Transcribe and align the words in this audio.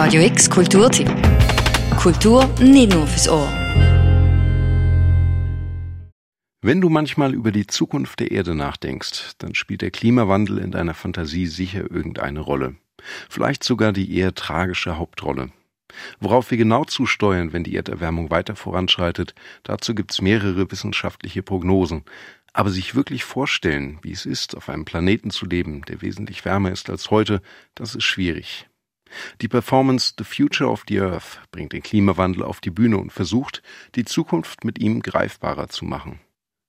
Radio 0.00 0.22
X 0.22 0.48
Kulturtipp. 0.48 1.10
Kultur 1.96 2.48
nicht 2.60 2.92
nur 2.94 3.04
fürs 3.08 3.28
Ohr. 3.28 3.48
Wenn 6.62 6.80
du 6.80 6.88
manchmal 6.88 7.34
über 7.34 7.50
die 7.50 7.66
Zukunft 7.66 8.20
der 8.20 8.30
Erde 8.30 8.54
nachdenkst, 8.54 9.32
dann 9.38 9.56
spielt 9.56 9.82
der 9.82 9.90
Klimawandel 9.90 10.58
in 10.58 10.70
deiner 10.70 10.94
Fantasie 10.94 11.48
sicher 11.48 11.90
irgendeine 11.90 12.38
Rolle. 12.38 12.76
Vielleicht 13.28 13.64
sogar 13.64 13.92
die 13.92 14.16
eher 14.16 14.36
tragische 14.36 14.98
Hauptrolle. 14.98 15.50
Worauf 16.20 16.52
wir 16.52 16.58
genau 16.58 16.84
zusteuern, 16.84 17.52
wenn 17.52 17.64
die 17.64 17.74
Erderwärmung 17.74 18.30
weiter 18.30 18.54
voranschreitet, 18.54 19.34
dazu 19.64 19.96
gibt's 19.96 20.22
mehrere 20.22 20.70
wissenschaftliche 20.70 21.42
Prognosen. 21.42 22.04
Aber 22.52 22.70
sich 22.70 22.94
wirklich 22.94 23.24
vorstellen, 23.24 23.98
wie 24.02 24.12
es 24.12 24.26
ist, 24.26 24.56
auf 24.56 24.68
einem 24.68 24.84
Planeten 24.84 25.30
zu 25.30 25.44
leben, 25.44 25.82
der 25.88 26.02
wesentlich 26.02 26.44
wärmer 26.44 26.70
ist 26.70 26.88
als 26.88 27.10
heute, 27.10 27.42
das 27.74 27.96
ist 27.96 28.04
schwierig. 28.04 28.67
Die 29.40 29.48
Performance 29.48 30.14
The 30.18 30.24
Future 30.24 30.70
of 30.70 30.84
the 30.88 31.00
Earth 31.00 31.40
bringt 31.50 31.72
den 31.72 31.82
Klimawandel 31.82 32.42
auf 32.42 32.60
die 32.60 32.70
Bühne 32.70 32.98
und 32.98 33.12
versucht, 33.12 33.62
die 33.94 34.04
Zukunft 34.04 34.64
mit 34.64 34.78
ihm 34.78 35.00
greifbarer 35.00 35.68
zu 35.68 35.84
machen. 35.84 36.20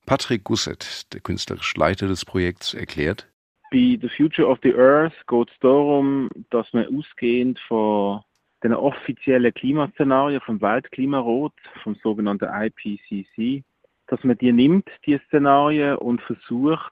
Patrick 0.05 0.43
Gusset, 0.43 1.13
der 1.13 1.19
künstlerische 1.21 1.79
Leiter 1.79 2.07
des 2.07 2.25
Projekts, 2.25 2.73
erklärt, 2.73 3.27
bei 3.71 3.99
The 4.01 4.09
Future 4.09 4.47
of 4.47 4.57
the 4.63 4.73
Earth 4.73 5.13
geht 5.27 5.51
es 5.51 5.59
darum, 5.59 6.29
dass 6.49 6.73
man 6.73 6.87
ausgehend 6.87 7.59
von 7.67 8.21
den 8.63 8.73
offiziellen 8.73 9.53
Klimaszenarien 9.53 10.41
vom 10.41 10.59
Weltklimarat, 10.59 11.53
vom 11.83 11.95
sogenannten 12.01 12.49
IPCC, 12.49 13.63
dass 14.07 14.23
man 14.23 14.39
die 14.39 14.51
nimmt, 14.51 14.89
die 15.05 15.19
Szenarien, 15.27 15.97
und 15.97 16.19
versucht, 16.21 16.91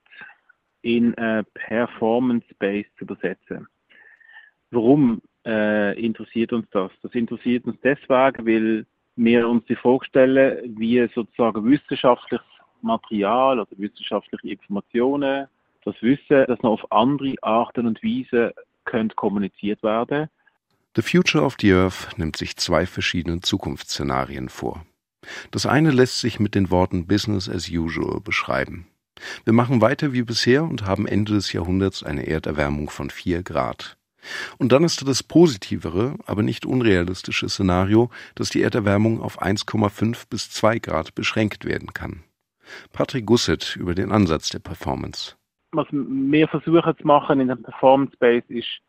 in 0.84 1.16
Performance-Based 1.56 2.92
zu 3.00 3.06
übersetzen. 3.06 3.68
Warum 4.70 5.24
äh, 5.48 6.00
interessiert 6.00 6.52
uns 6.54 6.68
das? 6.72 6.92
Das 7.02 7.14
interessiert 7.14 7.66
uns 7.66 7.78
deswegen, 7.84 8.46
weil 8.46 8.86
wir 9.16 9.48
uns 9.48 9.66
die 9.66 9.76
Frage 9.76 10.06
stellen, 10.06 10.78
wie 10.78 11.08
sozusagen 11.16 11.66
wissenschaftliches 11.66 12.46
Material 12.82 13.60
oder 13.60 13.72
wissenschaftliche 13.78 14.50
Informationen, 14.50 15.48
das 15.84 15.96
Wissen, 16.02 16.46
das 16.48 16.62
noch 16.62 16.84
auf 16.84 16.92
andere 16.92 17.36
Arten 17.42 17.88
und 17.88 18.04
Weisen 18.04 18.52
könnte 18.86 19.16
kommuniziert 19.16 19.82
werden. 19.84 20.30
The 20.96 21.02
Future 21.02 21.44
of 21.44 21.56
the 21.60 21.74
Earth 21.74 22.18
nimmt 22.18 22.36
sich 22.36 22.58
zwei 22.58 22.86
verschiedene 22.86 23.42
Zukunftsszenarien 23.42 24.50
vor. 24.50 24.86
Das 25.52 25.66
eine 25.66 25.92
lässt 25.92 26.20
sich 26.20 26.40
mit 26.40 26.56
den 26.56 26.70
Worten 26.70 27.08
Business 27.08 27.50
as 27.50 27.70
usual 27.70 28.20
beschreiben. 28.22 28.88
Wir 29.46 29.54
machen 29.54 29.82
weiter 29.82 30.14
wie 30.14 30.24
bisher 30.24 30.64
und 30.64 30.86
haben 30.86 31.08
Ende 31.08 31.34
des 31.34 31.54
Jahrhunderts 31.54 32.04
eine 32.04 32.28
Erderwärmung 32.28 32.90
von 32.90 33.10
vier 33.10 33.44
Grad. 33.44 33.98
Und 34.58 34.72
dann 34.72 34.84
ist 34.84 35.08
das 35.08 35.24
positivere, 35.24 36.16
aber 36.26 36.44
nicht 36.44 36.66
unrealistische 36.66 37.50
Szenario, 37.50 38.10
dass 38.36 38.50
die 38.50 38.62
Erderwärmung 38.62 39.22
auf 39.22 39.42
1,5 39.42 40.30
bis 40.30 40.50
2 40.52 40.80
Grad 40.80 41.16
beschränkt 41.16 41.66
werden 41.66 41.94
kann. 41.94 42.24
Patrick 42.94 43.26
Gusset 43.26 43.76
über 43.76 43.96
den 43.96 44.12
Ansatz 44.12 44.50
der 44.50 44.60
Performance. 44.60 45.36
Was 45.72 45.88
wir 45.92 46.48
versuchen 46.48 46.98
zu 46.98 47.08
machen 47.08 47.40
in 47.40 47.50
dem 47.50 47.64
Performance 47.64 48.14
Space 48.14 48.46
ist, 48.48 48.82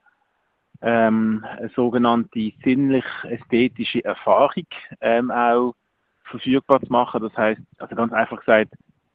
ähm, 0.81 1.44
eine 1.59 1.70
sogenannte 1.70 2.53
sinnlich-ästhetische 2.62 4.05
Erfahrung 4.05 4.66
ähm, 5.00 5.31
auch 5.31 5.75
verfügbar 6.25 6.81
zu 6.81 6.92
machen. 6.92 7.22
Das 7.22 7.36
heißt, 7.36 7.61
also 7.78 7.97
ganz 7.97 8.12
einfach 8.12 8.39
gesagt, 8.39 8.75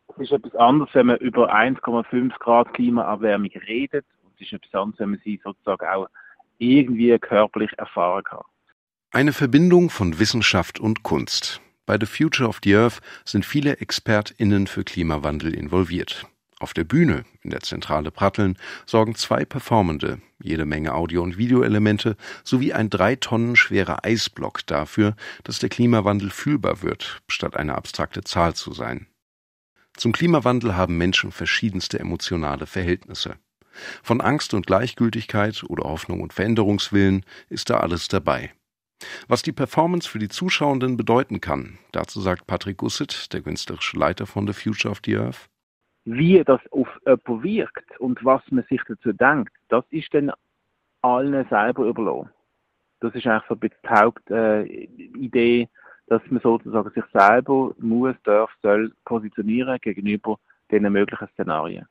es 0.09 0.23
ist 0.23 0.31
etwas 0.31 0.55
anderes, 0.55 0.93
wenn 0.93 1.07
man 1.07 1.17
über 1.17 1.53
1,5 1.53 2.37
Grad 2.39 2.73
Klimaerwärmung 2.73 3.49
redet. 3.67 4.05
Es 4.35 4.41
ist 4.41 4.53
etwas 4.53 4.93
wenn 4.97 5.11
man 5.11 5.21
sie 5.23 5.39
sozusagen 5.43 5.85
auch 5.87 6.07
irgendwie 6.57 7.17
körperlich 7.19 7.71
erfahren 7.77 8.23
kann. 8.23 8.41
Eine 9.11 9.33
Verbindung 9.33 9.89
von 9.89 10.19
Wissenschaft 10.19 10.79
und 10.79 11.03
Kunst. 11.03 11.61
Bei 11.85 11.97
The 11.99 12.05
Future 12.05 12.47
of 12.49 12.59
the 12.63 12.75
Earth 12.75 13.01
sind 13.25 13.45
viele 13.45 13.77
ExpertInnen 13.77 14.67
für 14.67 14.83
Klimawandel 14.83 15.53
involviert. 15.53 16.25
Auf 16.59 16.73
der 16.73 16.85
Bühne, 16.85 17.25
in 17.41 17.49
der 17.49 17.59
Zentrale 17.59 18.09
Pratteln, 18.09 18.57
sorgen 18.85 19.15
zwei 19.15 19.43
Performende, 19.43 20.21
jede 20.41 20.65
Menge 20.65 20.93
Audio- 20.93 21.21
und 21.21 21.37
Videoelemente 21.37 22.15
sowie 22.45 22.71
ein 22.71 22.89
drei 22.89 23.17
Tonnen 23.17 23.57
schwerer 23.57 24.05
Eisblock 24.05 24.65
dafür, 24.65 25.15
dass 25.43 25.59
der 25.59 25.67
Klimawandel 25.67 26.29
fühlbar 26.29 26.81
wird, 26.81 27.21
statt 27.27 27.57
eine 27.57 27.75
abstrakte 27.75 28.23
Zahl 28.23 28.55
zu 28.55 28.71
sein. 28.73 29.07
Zum 29.95 30.13
Klimawandel 30.13 30.75
haben 30.75 30.97
Menschen 30.97 31.31
verschiedenste 31.31 31.99
emotionale 31.99 32.65
Verhältnisse. 32.65 33.35
Von 34.03 34.21
Angst 34.21 34.53
und 34.53 34.67
Gleichgültigkeit 34.67 35.63
oder 35.67 35.83
Hoffnung 35.83 36.21
und 36.21 36.33
Veränderungswillen 36.33 37.25
ist 37.49 37.69
da 37.69 37.77
alles 37.77 38.07
dabei. 38.07 38.51
Was 39.27 39.41
die 39.41 39.51
Performance 39.51 40.09
für 40.09 40.19
die 40.19 40.29
Zuschauenden 40.29 40.97
bedeuten 40.97 41.41
kann, 41.41 41.77
dazu 41.91 42.21
sagt 42.21 42.47
Patrick 42.47 42.77
Gusset, 42.77 43.33
der 43.33 43.41
künstlerische 43.41 43.97
Leiter 43.97 44.25
von 44.25 44.47
The 44.47 44.53
Future 44.53 44.91
of 44.91 45.01
the 45.05 45.17
Earth. 45.17 45.49
Wie 46.05 46.43
das 46.43 46.61
auf 46.71 46.87
jemanden 47.05 47.43
wirkt 47.43 47.99
und 47.99 48.23
was 48.23 48.41
man 48.51 48.65
sich 48.69 48.81
dazu 48.87 49.13
denkt, 49.13 49.53
das 49.69 49.85
ist 49.89 50.13
dann 50.13 50.31
allen 51.01 51.47
selber 51.49 51.85
überlassen. 51.85 52.29
Das 52.99 53.13
ist 53.15 53.25
eigentlich 53.27 53.43
so 53.47 53.55
ein 53.55 53.59
bisschen 53.59 53.79
die 53.83 53.89
Hauptidee, 53.89 55.69
dass 56.07 56.21
man 56.29 56.41
sozusagen 56.41 56.89
sich 56.91 57.03
selber 57.11 57.73
muss, 57.79 58.15
darf, 58.23 58.51
soll 58.61 58.93
positionieren 59.05 59.77
gegenüber 59.81 60.39
den 60.71 60.91
möglichen 60.91 61.27
Szenarien. 61.33 61.85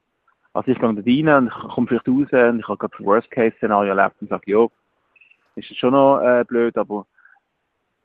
Also 0.54 0.70
ich 0.70 0.78
gehe 0.78 0.94
da 0.94 1.02
rein 1.32 1.44
und 1.44 1.48
ich 1.48 1.74
komme 1.74 1.86
vielleicht 1.86 2.08
raus 2.08 2.28
und 2.30 2.60
ich 2.60 2.68
habe 2.68 2.78
gerade 2.78 2.94
das 2.96 3.06
Worst-Case-Szenario 3.06 3.94
erlebt 3.94 4.16
und 4.20 4.28
sage, 4.28 4.50
ja, 4.50 4.66
ist 5.56 5.70
es 5.70 5.76
schon 5.76 5.92
noch 5.92 6.20
äh, 6.20 6.44
blöd, 6.44 6.76
aber 6.76 7.06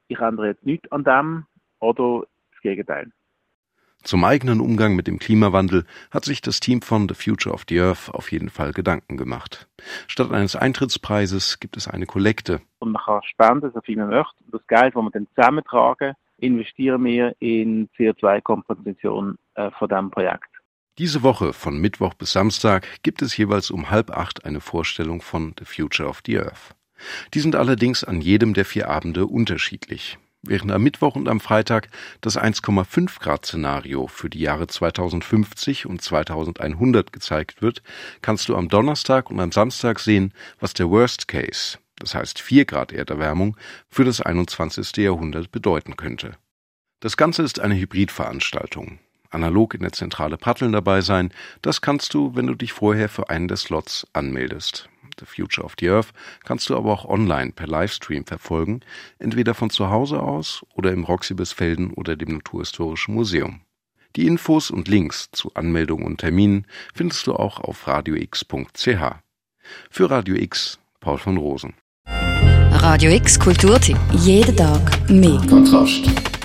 ich 0.07 0.19
ändere 0.19 0.47
jetzt 0.47 0.65
nichts 0.65 0.89
an 0.91 1.03
dem 1.03 1.45
oder 1.79 2.23
das 2.51 2.61
Gegenteil. 2.61 3.11
Zum 4.03 4.23
eigenen 4.23 4.61
Umgang 4.61 4.95
mit 4.95 5.07
dem 5.07 5.19
Klimawandel 5.19 5.85
hat 6.11 6.23
sich 6.23 6.39
das 6.41 6.61
Team 6.61 6.81
von 6.81 7.09
The 7.09 7.15
Future 7.15 7.53
of 7.53 7.65
the 7.67 7.81
Earth 7.81 8.09
auf 8.13 8.31
jeden 8.31 8.49
Fall 8.49 8.71
Gedanken 8.71 9.17
gemacht. 9.17 9.67
Statt 10.07 10.31
eines 10.31 10.55
Eintrittspreises 10.55 11.59
gibt 11.59 11.75
es 11.75 11.89
eine 11.89 12.05
Kollekte. 12.05 12.61
Und 12.79 12.93
man 12.93 13.01
kann 13.03 13.21
spenden, 13.23 13.71
so 13.73 13.81
viel 13.81 13.97
man 13.97 14.09
möchte. 14.09 14.35
Und 14.45 14.53
das 14.53 14.67
Geld, 14.67 14.95
das 14.95 15.01
wir 15.01 15.09
dann 15.11 15.27
zusammentragen, 15.35 16.13
investieren 16.37 17.03
wir 17.03 17.35
in 17.39 17.89
CO2-Kompensation 17.97 19.37
äh, 19.55 19.71
von 19.71 19.89
diesem 19.89 20.11
Projekt. 20.11 20.56
Diese 20.97 21.21
Woche 21.21 21.53
von 21.53 21.77
Mittwoch 21.77 22.15
bis 22.15 22.31
Samstag 22.31 22.87
gibt 23.03 23.21
es 23.21 23.37
jeweils 23.37 23.69
um 23.69 23.91
halb 23.91 24.09
acht 24.09 24.45
eine 24.45 24.59
Vorstellung 24.59 25.21
von 25.21 25.53
The 25.59 25.65
Future 25.65 26.09
of 26.09 26.21
the 26.25 26.39
Earth. 26.39 26.75
Die 27.35 27.39
sind 27.39 27.55
allerdings 27.55 28.03
an 28.03 28.19
jedem 28.19 28.55
der 28.55 28.65
vier 28.65 28.89
Abende 28.89 29.27
unterschiedlich. 29.27 30.17
Während 30.41 30.71
am 30.71 30.81
Mittwoch 30.81 31.15
und 31.15 31.27
am 31.27 31.39
Freitag 31.39 31.89
das 32.21 32.35
1,5 32.35 33.19
Grad 33.19 33.45
Szenario 33.45 34.07
für 34.07 34.27
die 34.27 34.39
Jahre 34.39 34.65
2050 34.65 35.85
und 35.85 36.01
2100 36.01 37.13
gezeigt 37.13 37.61
wird, 37.61 37.83
kannst 38.23 38.49
du 38.49 38.55
am 38.55 38.67
Donnerstag 38.67 39.29
und 39.29 39.39
am 39.39 39.51
Samstag 39.51 39.99
sehen, 39.99 40.33
was 40.59 40.73
der 40.73 40.89
Worst 40.89 41.27
Case, 41.27 41.77
das 41.97 42.15
heißt 42.15 42.39
4 42.39 42.65
Grad 42.65 42.91
Erderwärmung, 42.91 43.55
für 43.87 44.03
das 44.03 44.19
21. 44.19 44.97
Jahrhundert 44.97 45.51
bedeuten 45.51 45.95
könnte. 45.95 46.37
Das 47.01 47.17
Ganze 47.17 47.43
ist 47.43 47.59
eine 47.59 47.75
Hybridveranstaltung. 47.75 48.99
Analog 49.29 49.73
in 49.73 49.81
der 49.81 49.91
Zentrale 49.91 50.37
Pratteln 50.37 50.71
dabei 50.71 51.01
sein, 51.01 51.31
das 51.61 51.81
kannst 51.81 52.13
du, 52.13 52.35
wenn 52.35 52.47
du 52.47 52.55
dich 52.55 52.73
vorher 52.73 53.09
für 53.09 53.29
einen 53.29 53.47
der 53.47 53.57
Slots 53.57 54.07
anmeldest. 54.13 54.89
The 55.19 55.25
Future 55.25 55.65
of 55.65 55.75
the 55.79 55.89
Earth 55.89 56.13
kannst 56.43 56.69
du 56.69 56.77
aber 56.77 56.91
auch 56.91 57.05
online 57.05 57.51
per 57.51 57.67
Livestream 57.67 58.25
verfolgen, 58.25 58.81
entweder 59.19 59.53
von 59.53 59.69
zu 59.69 59.89
Hause 59.89 60.21
aus 60.21 60.65
oder 60.75 60.91
im 60.91 61.03
Roxy 61.03 61.33
Bisfelden 61.33 61.91
oder 61.91 62.15
dem 62.15 62.33
Naturhistorischen 62.33 63.15
Museum. 63.15 63.61
Die 64.15 64.25
Infos 64.25 64.71
und 64.71 64.87
Links 64.87 65.29
zu 65.31 65.53
Anmeldungen 65.53 66.05
und 66.05 66.17
Terminen 66.17 66.65
findest 66.93 67.27
du 67.27 67.33
auch 67.33 67.59
auf 67.59 67.87
radiox.ch. 67.87 68.87
Für 69.89 70.09
Radio 70.09 70.35
X, 70.35 70.79
Paul 70.99 71.17
von 71.17 71.37
Rosen. 71.37 71.73
Radio 72.07 73.11
X 73.11 73.39
Kulturtipp. 73.39 73.97
Jeden 74.13 74.55
Tag 74.55 75.09
mehr. 75.09 75.41
Kontrast. 75.49 76.36